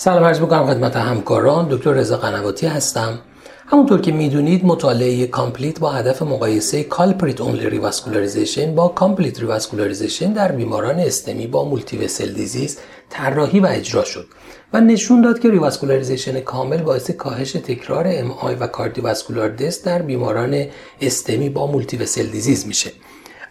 [0.00, 1.68] سلام عرض می‌کنم خدمت همکاران.
[1.70, 3.18] دکتر رضا قنواتی هستم.
[3.66, 10.98] همونطور که می‌دونید مطالعه COMPLETE با هدف مقایسه culprit-only revascularization با complete revascularization در بیماران
[10.98, 12.78] STEMI با multivessel disease
[13.10, 14.26] طراحی و اجرا شد
[14.72, 20.66] و نشون داد که revascularization کامل باعث کاهش تکرار MI و cardiovascular death در بیماران
[21.00, 22.90] STEMI با multivessel disease میشه.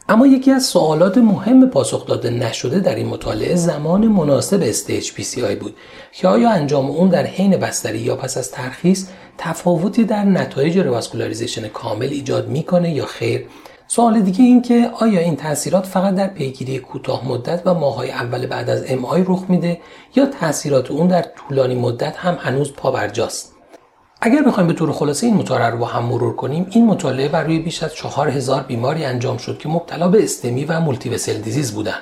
[0.10, 5.12] اما یکی از سوالات مهم پاسخ داده نشده در این مطالعه زمان مناسب staged
[5.44, 5.76] I بود
[6.12, 9.08] که آیا انجام اون در حین بستری یا پس از ترخیص
[9.38, 13.46] تفاوتی در نتایج revascularization کامل ایجاد می‌کنه یا خیر؟
[13.88, 18.46] سوال دیگه این که آیا این تاثیرات فقط در پیگیری کوتاه مدت و ماهای اول
[18.46, 19.80] بعد از MI رخ میده
[20.16, 23.57] یا تاثیرات اون در طولانی مدت هم هنوز پابرجاست
[24.22, 27.44] اگر بخوایم به طور خلاصه این مطالعه رو با هم مرور کنیم این مطالعه بر
[27.44, 32.02] روی بیش از 4000 بیماری انجام شد که مبتلا به STEMI و multivessel disease بودند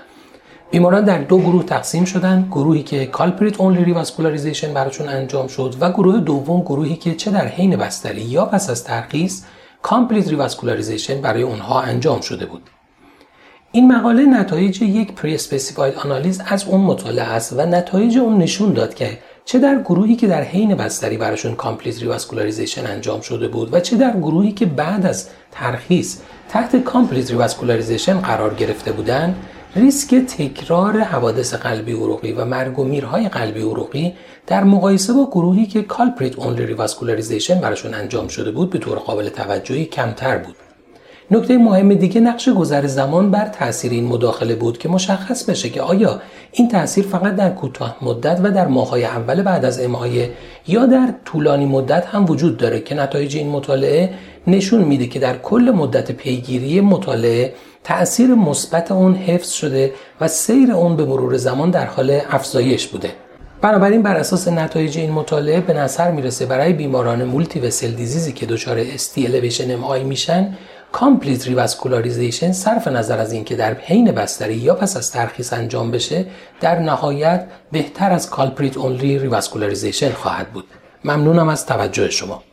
[0.72, 6.20] بیماران در دو گروه تقسیم شدند گروهی که culprit-only revascularization براشون انجام شد و گروه
[6.20, 9.44] دوم گروهی که چه در حین بستری یا پس از ترخیص
[9.82, 12.70] complete revascularization برای اونها انجام شده بود.
[13.72, 18.94] این مقاله نتایج یک pre-specified analysis از اون مطالعه است و نتایج اون نشون داد
[18.94, 23.80] که چه در گروهی که در حین بستری براشون complete revascularization انجام شده بود و
[23.80, 26.18] چه در گروهی که بعد از ترخیص
[26.50, 29.36] تحت complete revascularization قرار گرفته بودند
[29.76, 34.14] ریسک تکرار حوادث قلبی عروقی و مرگ و میرهای قلبی عروقی
[34.48, 39.86] در مقایسه با گروهی که culprit-only revascularization براشون انجام شده بود به طور قابل توجهی
[39.86, 40.56] کمتر بود.
[41.32, 45.82] نکته مهم دیگه نقش گذر زمان بر تاثیر این مداخله بود که مشخص بشه که
[45.82, 50.32] آیا این تاثیر فقط در کوتاه مدت و در ماهای اول بعد از MI ه
[50.68, 54.10] یا در طولانی مدت هم وجود داره که نتایج این مطالعه
[54.48, 60.72] نشون میده که در کل مدت پیگیری مطالعه تأثیر مثبت اون حفظ شده و سیر
[60.72, 63.12] اون به مرور زمان در حال افزایش بوده.
[63.62, 68.46] بنابراین بر اساس نتایج این مطالعه به نظر می‌رسه برای بیماران multivessel disease ی که
[68.46, 68.78] دچار
[69.18, 70.54] elevation MI میشن
[70.96, 76.26] complete revascularization صرف نظر از اینکه در حین بستری یا پس از ترخیص انجام بشه
[76.62, 80.66] در نهایت بهتر از culprit-only revascularization خواهد بود.
[81.06, 82.44] ممنونم از توجه شما.